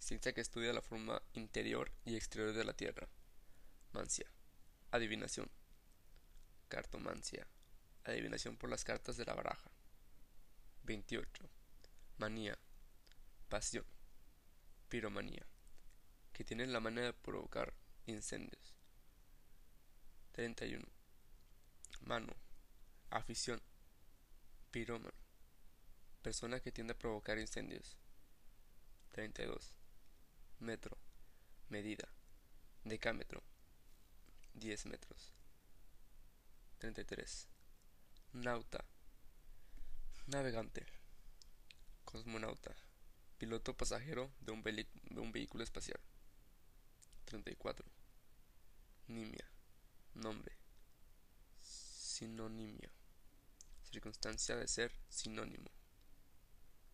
Ciencia 0.00 0.32
que 0.32 0.40
estudia 0.40 0.72
la 0.72 0.82
forma 0.82 1.22
interior 1.34 1.92
y 2.04 2.16
exterior 2.16 2.52
de 2.52 2.64
la 2.64 2.72
Tierra. 2.72 3.08
Mancia. 3.92 4.26
Adivinación. 4.90 5.48
Cartomancia. 6.66 7.46
Adivinación 8.02 8.56
por 8.56 8.70
las 8.70 8.82
cartas 8.82 9.16
de 9.16 9.24
la 9.24 9.34
baraja. 9.34 9.70
28. 10.82 11.48
Manía. 12.18 12.58
Pasión. 13.48 13.86
Piromanía. 14.88 15.46
Que 16.32 16.44
tiene 16.44 16.66
la 16.66 16.80
manera 16.80 17.08
de 17.08 17.12
provocar 17.12 17.72
incendios. 18.06 18.74
31. 20.32 20.86
Mano. 22.02 22.34
Afición. 23.10 23.60
Pirómano. 24.70 25.14
Persona 26.22 26.60
que 26.60 26.72
tiende 26.72 26.92
a 26.92 26.98
provocar 26.98 27.38
incendios. 27.38 27.96
32. 29.12 29.74
Metro. 30.60 30.96
Medida. 31.68 32.08
Decámetro. 32.84 33.42
10 34.54 34.86
metros. 34.86 35.32
33. 36.78 37.48
Nauta. 38.34 38.84
Navegante. 40.26 40.86
Cosmonauta. 42.04 42.85
Piloto 43.38 43.76
pasajero 43.76 44.32
de 44.40 44.52
un, 44.52 45.32
vehículo 45.32 45.62
espacial. 45.62 46.00
34. 47.26 47.84
Nimia. 49.08 49.46
Nombre. 50.14 50.56
Sinonimia. 51.60 52.90
Circunstancia 53.82 54.56
de 54.56 54.66
ser 54.66 54.92
sinónimo. 55.10 55.70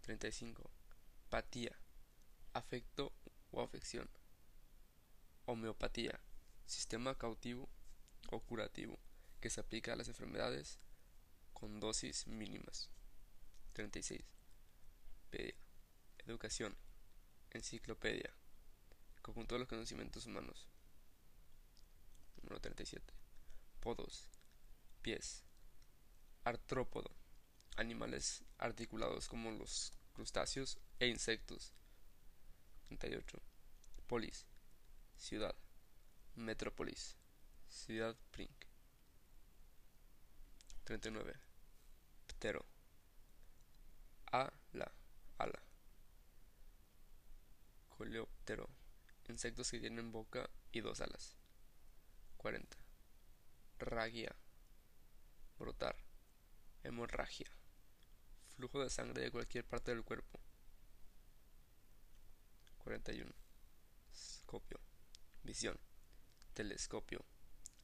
35. 0.01 0.69
Patía. 1.31 1.77
Afecto 2.55 3.13
o 3.53 3.63
afección. 3.63 4.11
Homeopatía. 5.47 6.19
Sistema 6.67 7.17
cautivo 7.17 7.69
o 8.31 8.41
curativo 8.41 8.99
que 9.41 9.51
se 9.51 9.61
aplica 9.61 9.93
a 9.93 9.97
las 9.97 10.09
enfermedades 10.09 10.79
con 11.53 11.79
dosis 11.79 12.27
mínimas. 12.27 12.91
36. 13.75 14.23
Pedia. 15.31 15.55
Educación. 16.27 16.77
Enciclopedia. 17.51 18.33
Conjunto 19.23 19.55
de 19.55 19.61
los 19.61 19.69
conocimientos 19.69 20.27
humanos. 20.27 20.69
Número 22.37 22.61
37. 22.61 23.13
Podos. 23.81 24.31
Pies. 25.03 25.43
Artrópodo. 26.45 27.11
Animales 27.77 28.45
articulados 28.59 29.29
como 29.29 29.51
los 29.51 29.93
crustáceos 30.13 30.79
e 31.01 31.09
insectos. 31.09 31.73
38. 32.89 33.43
Polis. 34.07 34.47
Ciudad. 35.17 35.55
Metrópolis. 36.37 37.17
Ciudad 37.69 38.17
Prink. 38.31 38.51
39. 40.85 41.35
Ptero. 42.27 42.65
Ala. 44.27 44.93
Ala. 45.39 45.72
Coleóptero. 47.97 48.69
Insectos 49.29 49.71
que 49.71 49.81
tienen 49.81 50.13
boca 50.13 50.49
y 50.73 50.81
dos 50.81 51.01
alas. 51.01 51.37
40. 52.37 52.77
Ragia. 53.79 54.35
Brotar. 55.59 55.97
Hemorragia. 56.83 57.51
Flujo 58.57 58.83
de 58.83 58.91
sangre 58.91 59.23
de 59.23 59.31
cualquier 59.31 59.65
parte 59.65 59.93
del 59.93 60.05
cuerpo. 60.05 60.41
41. 62.79 63.33
Scopio. 64.15 64.81
Visión. 65.43 65.79
Telescopio. 66.55 67.25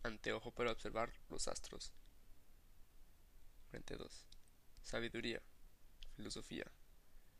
Anteojo 0.03 0.53
para 0.53 0.73
observar 0.73 1.13
los 1.29 1.49
astros. 1.49 1.93
42. 3.71 4.27
Sabiduría. 4.83 5.43
Filosofía. 6.17 6.65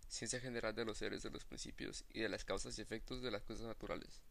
Ciencia 0.09 0.41
general 0.41 0.75
de 0.75 0.87
los 0.87 0.99
seres, 0.99 1.23
de 1.23 1.31
los 1.31 1.45
principios 1.45 2.05
y 2.11 2.21
de 2.21 2.31
las 2.31 2.45
causas 2.45 2.79
y 2.79 2.83
efectos 2.83 3.23
de 3.23 3.31
las 3.31 3.43
cosas 3.45 3.67
naturales. 3.67 4.23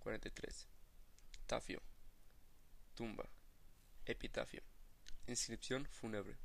43. 0.00 0.66
Tafio. 1.46 1.80
Tumba. 2.94 3.28
Epitafio. 4.04 4.62
Inscripción 5.28 5.86
fúnebre. 5.86 6.36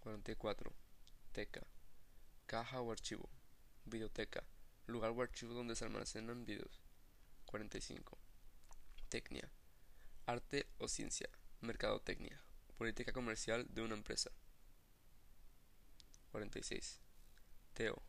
44. 0.00 0.72
Teca. 1.32 1.66
Caja 2.46 2.80
o 2.80 2.92
archivo. 2.92 3.28
Videoteca. 3.86 4.44
Lugar 4.86 5.12
o 5.12 5.22
archivo 5.22 5.54
donde 5.54 5.76
se 5.76 5.84
almacenan 5.84 6.44
videos. 6.44 6.82
45. 7.46 8.18
Tecnia. 9.08 9.50
Arte 10.26 10.66
o 10.78 10.88
ciencia. 10.88 11.28
Mercadotecnia. 11.62 12.40
Política 12.76 13.12
comercial 13.12 13.66
de 13.68 13.82
una 13.82 13.94
empresa. 13.94 14.30
46. 16.32 17.00
Teo. 17.74 18.02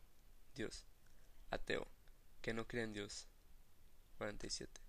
Dios. 0.54 0.84
Ateo. 1.50 1.86
Que 2.42 2.52
no 2.54 2.66
cree 2.66 2.84
en 2.84 2.92
Dios. 2.92 3.26
47. 4.18 4.80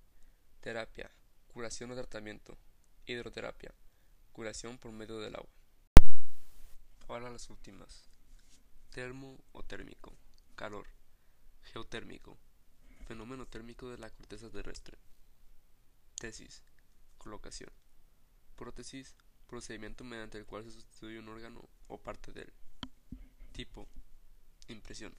Terapia. 0.61 1.09
Curación 1.53 1.91
o 1.91 1.95
tratamiento. 1.95 2.57
Hidroterapia. 3.05 3.73
Curación 4.31 4.77
por 4.77 4.91
medio 4.91 5.19
del 5.19 5.35
agua. 5.35 5.49
Ahora 7.07 7.29
las 7.29 7.49
últimas. 7.49 8.09
Termo 8.91 9.37
o 9.51 9.63
térmico. 9.63 10.13
Calor. 10.55 10.87
Geotérmico. 11.73 12.37
Fenómeno 13.07 13.45
térmico 13.47 13.89
de 13.89 13.97
la 13.97 14.09
corteza 14.09 14.49
terrestre. 14.49 14.97
Tesis. 16.15 16.61
Colocación. 17.17 17.71
Prótesis. 18.55 19.15
Procedimiento 19.47 20.03
mediante 20.03 20.37
el 20.37 20.45
cual 20.45 20.63
se 20.63 20.71
sustituye 20.71 21.19
un 21.19 21.29
órgano 21.29 21.67
o 21.87 21.97
parte 21.97 22.31
de 22.31 22.41
él. 22.41 22.53
Tipo. 23.59 23.89
Impresión. 24.69 25.13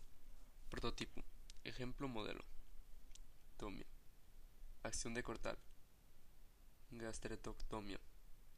Prototipo. 0.70 1.22
Ejemplo 1.62 2.08
modelo. 2.08 2.42
Tomio. 3.58 3.84
acción 4.82 5.12
de 5.12 5.22
cortar, 5.22 5.58
gastrectomía, 6.90 8.00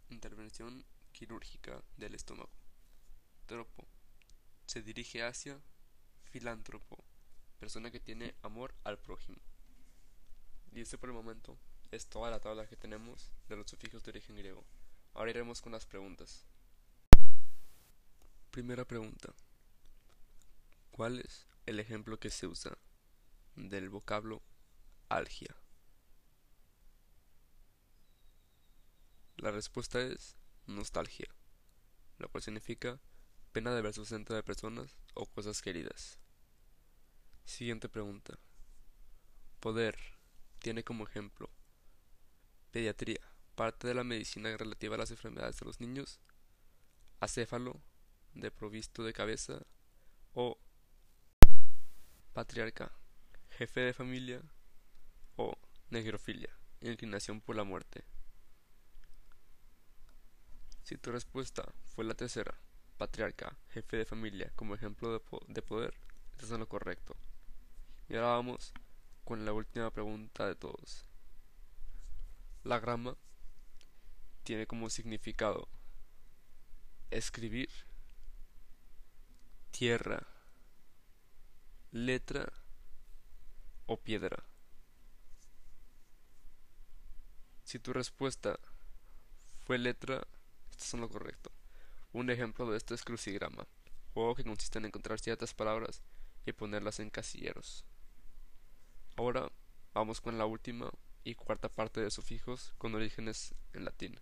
intervención 0.09 0.85
quirúrgica 1.11 1.83
del 1.97 2.15
estómago, 2.15 2.53
tropo, 3.47 3.85
se 4.67 4.83
dirige 4.83 5.25
hacia 5.25 5.61
filántropo, 6.31 7.03
persona 7.59 7.91
que 7.91 7.99
tiene 7.99 8.37
amor 8.43 8.77
al 8.85 9.01
prójimo. 9.01 9.41
Y 10.71 10.83
este 10.83 10.97
por 10.97 11.09
el 11.09 11.17
momento 11.17 11.59
es 11.91 12.07
toda 12.07 12.31
la 12.31 12.39
tabla 12.39 12.69
que 12.69 12.77
tenemos 12.77 13.33
de 13.49 13.57
los 13.57 13.69
sufijos 13.69 14.05
de 14.05 14.13
origen 14.13 14.37
griego. 14.37 14.65
Ahora 15.13 15.31
iremos 15.31 15.61
con 15.61 15.73
las 15.73 15.87
preguntas. 15.87 16.47
Primera 18.53 18.85
pregunta. 18.85 19.35
¿Cuál 20.93 21.21
es 21.21 21.49
el 21.65 21.81
ejemplo 21.81 22.21
que 22.21 22.29
se 22.29 22.47
usa 22.47 22.77
del 23.57 23.89
vocablo 23.89 24.43
algia? 25.09 25.57
La 29.37 29.51
respuesta 29.51 30.03
es 30.03 30.37
nostalgia, 30.67 31.35
lo 32.19 32.29
cual 32.29 32.43
significa 32.43 33.01
pena 33.53 33.75
de 33.75 33.81
ver 33.81 33.95
su 33.95 34.05
centro 34.05 34.37
de 34.37 34.43
personas 34.43 34.95
o 35.15 35.25
cosas 35.25 35.63
queridas. 35.63 36.21
Siguiente 37.47 37.89
pregunta. 37.89 38.39
Poder 39.61 39.99
tiene 40.59 40.85
como 40.85 41.05
ejemplo 41.05 41.51
pediatría, 42.71 43.21
parte 43.55 43.89
de 43.89 43.95
la 43.95 44.05
medicina 44.05 44.55
relativa 44.57 44.97
a 44.97 44.99
las 44.99 45.11
enfermedades 45.11 45.59
de 45.59 45.67
los 45.67 45.81
niños, 45.81 46.21
acéfalo, 47.19 47.83
de 48.35 48.51
provisto 48.51 49.05
de 49.05 49.15
cabeza, 49.15 49.63
o 50.35 50.59
patriarca, 52.33 52.93
jefe 53.51 53.81
de 53.81 53.93
familia, 53.93 54.43
o 55.37 55.55
negrofilia, 55.91 56.51
inclinación 56.81 57.41
por 57.41 57.57
la 57.57 57.65
muerte. 57.65 58.05
Si 60.83 60.97
tu 60.97 61.13
respuesta 61.13 61.65
fue 61.85 62.05
la 62.05 62.15
tercera, 62.15 62.59
patriarca, 62.97 63.57
jefe 63.71 63.99
de 63.99 64.05
familia, 64.05 64.53
como 64.57 64.75
ejemplo 64.75 65.13
de, 65.13 65.63
poder, 65.63 65.95
estás 66.33 66.51
en 66.51 66.61
lo 66.61 66.69
correcto. 66.69 67.17
Y 68.09 68.17
ahora 68.17 68.29
vamos 68.29 68.73
con 69.25 69.45
la 69.45 69.53
última 69.53 69.91
pregunta 69.91 70.47
de 70.47 70.57
todos. 70.57 71.05
La 72.65 72.79
grama 72.79 73.17
tiene 74.43 74.67
como 74.67 74.91
significado 74.91 75.69
escribir, 77.11 77.71
tierra, 79.71 80.27
letra 81.93 82.51
o 83.85 83.99
piedra. 83.99 84.43
Si 87.65 87.79
tu 87.79 87.93
respuesta 87.93 88.59
fue 89.67 89.77
letra, 89.77 90.27
estás 90.71 90.95
en 90.95 91.03
lo 91.03 91.11
correcto. 91.11 91.53
Un 92.15 92.31
ejemplo 92.31 92.71
de 92.71 92.79
esto 92.79 92.95
es 92.95 93.05
crucigrama, 93.05 93.67
juego 94.15 94.35
que 94.35 94.45
consiste 94.45 94.79
en 94.79 94.87
encontrar 94.87 95.21
ciertas 95.21 95.53
palabras 95.53 96.03
y 96.47 96.53
ponerlas 96.53 96.99
en 96.99 97.11
casilleros. 97.11 97.85
Ahora 99.17 99.53
vamos 99.93 100.23
con 100.23 100.39
la 100.39 100.47
última 100.47 100.91
y 101.25 101.35
cuarta 101.35 101.69
parte 101.69 102.01
de 102.01 102.11
sufijos 102.11 102.73
con 102.79 102.95
orígenes 102.95 103.55
en 103.75 103.85
latín. 103.85 104.19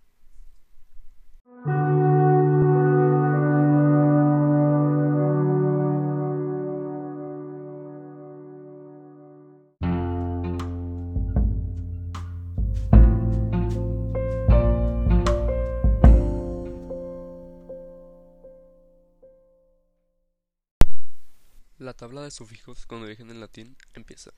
Tabla 22.01 22.23
de 22.23 22.31
sufijos 22.31 22.87
con 22.87 23.03
origen 23.03 23.29
en 23.29 23.41
latín 23.41 23.77
empieza. 23.93 24.31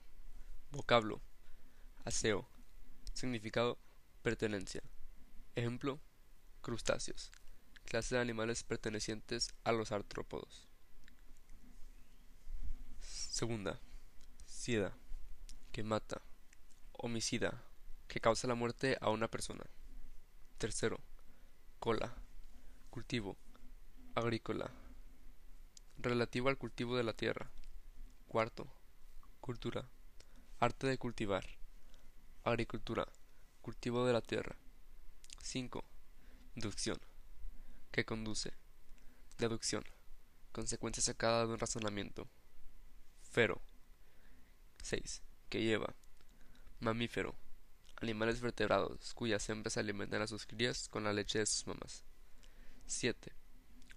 Vocablo. 0.73 1.21
Aseo. 2.05 2.49
Significado. 3.15 3.79
Pertenencia. 4.21 4.83
Ejemplo. 5.55 6.01
Crustáceos. 6.61 7.31
Clase 7.85 8.17
de 8.17 8.21
animales 8.21 8.65
pertenecientes 8.65 9.55
a 9.63 9.71
los 9.71 9.93
artrópodos. 9.93 10.67
Segunda. 13.01 13.79
Sida. 14.45 14.97
Que 15.71 15.85
mata. 15.85 16.21
Homicida. 16.91 17.63
Que 18.09 18.21
causa 18.21 18.49
la 18.49 18.57
muerte 18.57 18.99
a 19.01 19.11
una 19.11 19.29
persona. 19.29 19.63
Tercero. 20.59 20.99
Cola. 21.79 22.13
Cultivo. 22.91 23.37
Agrícola 24.17 24.82
relativo 26.03 26.49
al 26.49 26.59
cultivo 26.59 26.97
de 26.97 27.05
la 27.05 27.13
tierra. 27.13 27.51
Cuarto, 28.29 28.67
cultura, 29.41 29.89
arte 30.59 30.87
de 30.87 30.99
cultivar. 30.99 31.45
Agricultura, 32.45 33.07
cultivo 33.61 34.07
de 34.07 34.13
la 34.13 34.21
tierra. 34.21 34.57
5. 35.43 35.85
Inducción, 36.57 36.99
que 37.91 38.05
conduce. 38.05 38.53
Deducción, 39.39 39.85
consecuencia 40.53 41.03
sacada 41.03 41.47
de 41.47 41.53
un 41.53 41.59
razonamiento. 41.59 42.29
Fero. 43.23 43.61
6. 44.83 45.23
Que 45.49 45.63
lleva. 45.63 45.95
Mamífero, 46.81 47.35
animales 47.97 48.41
vertebrados 48.41 49.15
cuyas 49.15 49.49
hembras 49.49 49.77
alimentan 49.77 50.23
a 50.23 50.27
sus 50.27 50.47
crías 50.47 50.89
con 50.89 51.05
la 51.05 51.13
leche 51.13 51.39
de 51.39 51.47
sus 51.47 51.67
mamás. 51.67 52.05
7. 52.87 53.33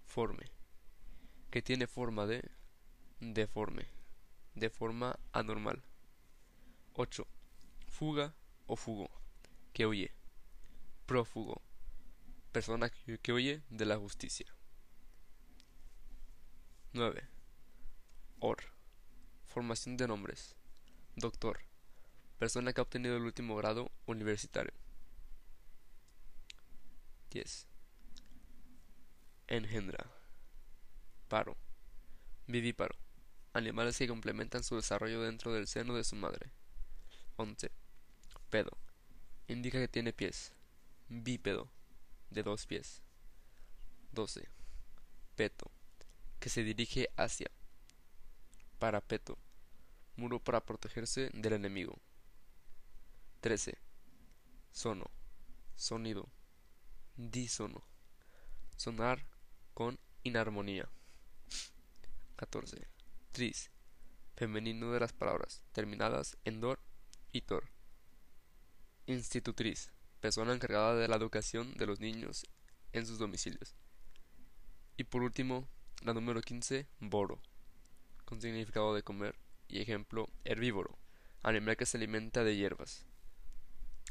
Forme 0.06 0.55
que 1.56 1.62
tiene 1.62 1.88
forma 1.88 2.26
de 2.26 2.52
deforme, 3.22 3.88
de 4.56 4.70
forma 4.70 5.18
anormal. 5.32 5.82
8. 6.96 7.26
Fuga 7.88 8.36
o 8.68 8.76
fugo, 8.76 9.10
que 9.72 9.86
huye. 9.86 10.12
Prófugo, 11.06 11.62
persona 12.52 12.90
que, 12.90 13.32
huye 13.32 13.62
de 13.70 13.86
la 13.86 13.96
justicia. 13.96 14.54
9. 16.92 17.24
Or, 18.42 18.58
formación 19.46 19.96
de 19.96 20.10
nombres. 20.10 20.58
Doctor, 21.16 21.60
persona 22.38 22.74
que 22.74 22.82
ha 22.82 22.84
obtenido 22.84 23.16
el 23.16 23.24
último 23.24 23.56
grado 23.56 23.94
universitario. 24.08 24.74
10. 27.30 27.66
Engendra 29.48 30.15
Paro. 31.28 31.58
Vivíparo. 32.48 32.96
Animales 33.54 33.98
que 33.98 34.08
complementan 34.08 34.64
su 34.64 34.76
desarrollo 34.76 35.22
dentro 35.22 35.54
del 35.54 35.68
seno 35.68 35.96
de 35.96 36.04
su 36.04 36.16
madre. 36.16 36.52
11. 37.38 37.72
Pedo. 38.50 38.78
Indica 39.48 39.80
que 39.80 39.88
tiene 39.88 40.14
pies. 40.14 40.54
Bípedo. 41.10 41.70
De 42.30 42.44
dos 42.44 42.66
pies. 42.66 43.02
12. 44.12 44.48
Peto. 45.36 45.72
Que 46.40 46.50
se 46.50 46.64
dirige 46.64 47.10
hacia. 47.18 47.50
Parapeto. 48.78 49.38
Muro 50.16 50.40
para 50.40 50.66
protegerse 50.66 51.30
del 51.34 51.54
enemigo. 51.54 51.98
13. 53.42 53.78
Sono. 54.72 55.10
Sonido. 55.76 56.30
Disono. 57.16 57.84
Sonar 58.78 59.26
con 59.74 60.00
inarmonía. 60.24 60.90
14. 62.36 62.88
Tris. 63.32 63.72
Femenino 64.36 64.92
de 64.92 65.00
las 65.00 65.14
palabras 65.14 65.64
terminadas 65.72 66.38
en 66.44 66.60
dor 66.60 66.80
y 67.32 67.42
tor. 67.42 67.70
Institutriz. 69.08 69.92
Persona 70.20 70.54
encargada 70.54 70.96
de 70.96 71.08
la 71.08 71.16
educación 71.16 71.74
de 71.76 71.86
los 71.86 72.00
niños 72.00 72.46
en 72.92 73.06
sus 73.06 73.20
domicilios. 73.20 73.76
Y 74.98 75.06
por 75.06 75.22
último, 75.22 75.68
la 76.02 76.14
número 76.14 76.42
15, 76.42 76.88
boro, 77.00 77.42
con 78.26 78.42
significado 78.42 78.94
de 78.94 79.04
comer 79.04 79.36
y 79.68 79.82
ejemplo 79.82 80.28
herbívoro, 80.44 80.98
animal 81.44 81.78
que 81.78 81.86
se 81.86 81.98
alimenta 81.98 82.44
de 82.44 82.56
hierbas. 82.56 83.06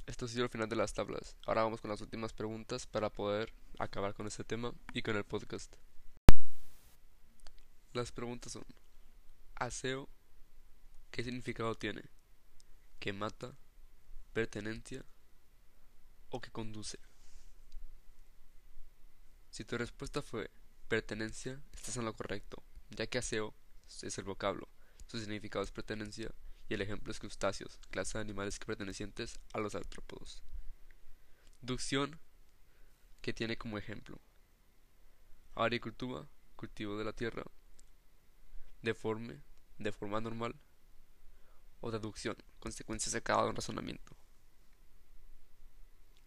Esto 0.07 0.27
ha 0.27 0.29
sido 0.29 0.45
el 0.45 0.51
final 0.51 0.69
de 0.69 0.77
las 0.77 0.93
tablas. 0.93 1.37
Ahora 1.47 1.63
vamos 1.63 1.81
con 1.81 1.91
las 1.91 2.01
últimas 2.01 2.33
preguntas 2.33 2.87
para 2.87 3.11
poder 3.11 3.53
acabar 3.79 4.15
con 4.15 4.27
este 4.27 4.45
tema 4.45 4.75
y 4.93 5.03
con 5.03 5.17
el 5.17 5.25
podcast. 5.25 5.75
Las 7.95 8.11
preguntas 8.11 8.51
son, 8.51 8.65
aseo, 9.55 10.09
¿qué 11.13 11.23
significado 11.23 11.77
tiene? 11.77 12.03
¿Que 12.99 13.13
mata? 13.13 13.57
¿Pertenencia? 14.33 15.05
¿O 16.29 16.41
que 16.41 16.51
conduce? 16.51 16.99
Si 19.49 19.65
tu 19.65 19.79
respuesta 19.79 20.23
fue 20.23 20.51
pertenencia, 20.89 21.63
estás 21.73 21.97
en 21.97 22.05
lo 22.05 22.15
correcto, 22.15 22.65
ya 22.91 23.07
que 23.07 23.19
aseo 23.19 23.55
es 24.03 24.19
el 24.19 24.25
vocablo, 24.25 24.69
su 25.07 25.21
significado 25.21 25.65
es 25.65 25.71
pertenencia 25.71 26.35
y 26.69 26.75
el 26.75 26.83
ejemplo 26.83 27.13
es 27.13 27.21
crustáceos, 27.21 27.79
clase 27.91 28.19
de 28.19 28.23
animales 28.23 28.59
que 28.59 28.67
pertenecientes 28.67 29.39
a 29.53 29.61
los 29.61 29.77
artrópodos. 29.77 30.43
Ducción, 31.61 32.19
que 33.21 33.33
tiene 33.33 33.57
como 33.57 33.79
ejemplo 33.79 34.21
agricultura, 35.55 36.29
cultivo 36.57 36.99
de 36.99 37.05
la 37.05 37.13
tierra, 37.13 37.45
deforme, 38.85 39.43
de 39.79 39.93
forma 39.93 40.21
normal, 40.21 40.55
o 41.81 41.91
deducción, 41.91 42.37
consecuencia 42.61 43.11
sacada 43.11 43.45
de 43.45 43.51
un 43.51 43.57
razonamiento. 43.57 44.17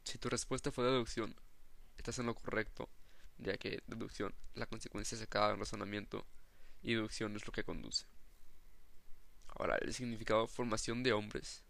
Si 0.03 0.17
tu 0.17 0.29
respuesta 0.29 0.71
fue 0.71 0.85
deducción, 0.85 1.35
estás 1.97 2.19
en 2.19 2.27
lo 2.27 2.35
correcto, 2.35 2.89
ya 3.37 3.57
que 3.57 3.81
deducción 3.87 4.33
la 4.53 4.65
consecuencia 4.65 5.17
sacada 5.17 5.47
de 5.47 5.53
un 5.53 5.59
razonamiento 5.59 6.25
y 6.81 6.93
deducción 6.93 7.35
es 7.35 7.45
lo 7.45 7.51
que 7.51 7.63
conduce. 7.63 8.05
Ahora, 9.47 9.77
el 9.81 9.93
significado 9.93 10.47
formación 10.47 11.03
de 11.03 11.13
hombres 11.13 11.63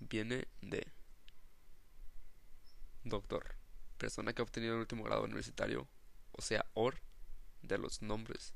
viene 0.00 0.48
de 0.60 0.86
doctor, 3.04 3.56
persona 3.96 4.32
que 4.32 4.42
ha 4.42 4.44
obtenido 4.44 4.74
el 4.74 4.80
último 4.80 5.04
grado 5.04 5.24
universitario, 5.24 5.88
o 6.32 6.42
sea, 6.42 6.64
or, 6.74 7.00
de 7.62 7.78
los 7.78 8.02
nombres, 8.02 8.54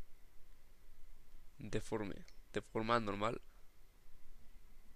deforme, 1.62 2.26
de 2.52 2.60
forma 2.60 2.98
normal, 3.00 3.40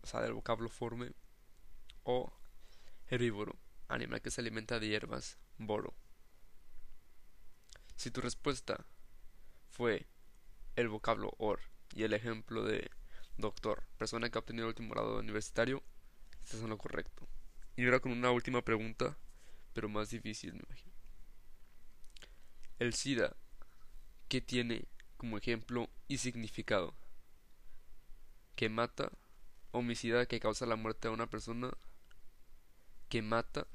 o 0.02 0.06
sea, 0.06 0.20
del 0.20 0.34
vocablo 0.34 0.68
forme, 0.68 1.12
o 2.02 2.32
herbívoro, 3.08 3.56
animal 3.88 4.20
que 4.20 4.30
se 4.30 4.40
alimenta 4.40 4.78
de 4.78 4.88
hierbas, 4.88 5.38
boro. 5.58 5.94
Si 7.96 8.10
tu 8.10 8.20
respuesta 8.20 8.84
fue 9.70 10.06
el 10.74 10.88
vocablo 10.88 11.32
or 11.38 11.60
y 11.94 12.02
el 12.02 12.12
ejemplo 12.12 12.62
de 12.62 12.90
doctor, 13.38 13.84
persona 13.96 14.28
que 14.28 14.38
ha 14.38 14.40
obtenido 14.40 14.66
el 14.66 14.70
último 14.70 14.92
grado 14.92 15.18
universitario, 15.18 15.82
estás 16.40 16.60
en 16.60 16.68
lo 16.68 16.78
correcto. 16.78 17.26
Y 17.76 17.84
ahora 17.84 18.00
con 18.00 18.12
una 18.12 18.30
última 18.30 18.62
pregunta, 18.62 19.16
pero 19.72 19.88
más 19.88 20.10
difícil, 20.10 20.52
me 20.54 20.62
imagino. 20.66 20.92
El 22.78 22.92
SIDA, 22.92 23.36
¿qué 24.28 24.40
tiene 24.40 24.86
como 25.16 25.38
ejemplo 25.38 25.88
y 26.08 26.18
significado? 26.18 26.94
Que 28.54 28.68
mata, 28.68 29.12
homicida 29.72 30.26
que 30.26 30.40
causa 30.40 30.66
la 30.66 30.76
muerte 30.76 31.08
de 31.08 31.14
una 31.14 31.28
persona, 31.28 31.70
que 33.08 33.22
mata, 33.22 33.66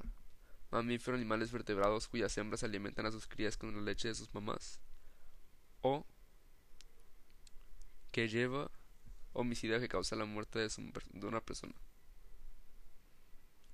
mamíferos 0.70 1.18
animales 1.18 1.52
vertebrados 1.52 2.08
cuyas 2.08 2.36
hembras 2.38 2.64
alimentan 2.64 3.06
a 3.06 3.12
sus 3.12 3.26
crías 3.26 3.56
con 3.56 3.74
la 3.74 3.82
leche 3.82 4.08
de 4.08 4.14
sus 4.14 4.34
mamás, 4.34 4.80
o 5.80 6.06
que 8.10 8.28
lleva 8.28 8.70
homicida 9.32 9.80
que 9.80 9.88
causa 9.88 10.16
la 10.16 10.24
muerte 10.24 10.58
de, 10.58 10.68
de 10.68 11.26
una 11.26 11.40
persona. 11.40 11.74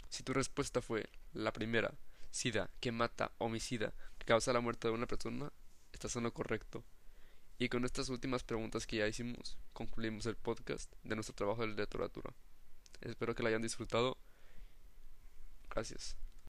Si 0.09 0.23
tu 0.23 0.33
respuesta 0.33 0.81
fue 0.81 1.09
la 1.33 1.53
primera, 1.53 1.95
SIDA, 2.31 2.71
que 2.81 2.93
mata, 2.93 3.33
homicida, 3.39 3.93
que 4.19 4.27
causa 4.27 4.53
la 4.53 4.61
muerte 4.61 4.89
de 4.89 4.95
una 4.95 5.07
persona, 5.07 5.53
estás 5.93 6.17
en 6.17 6.25
lo 6.25 6.33
correcto. 6.33 6.85
Y 7.59 7.68
con 7.68 7.85
estas 7.85 8.09
últimas 8.09 8.44
preguntas 8.44 8.87
que 8.87 8.99
ya 8.99 9.09
hicimos, 9.09 9.59
concluimos 9.73 10.27
el 10.27 10.37
podcast 10.37 10.92
de 11.03 11.16
nuestro 11.16 11.35
trabajo 11.35 11.62
de 11.62 11.68
literatura. 11.68 12.33
Espero 13.01 13.35
que 13.35 13.42
lo 13.42 13.49
hayan 13.49 13.62
disfrutado. 13.62 14.16
Gracias. 15.68 16.16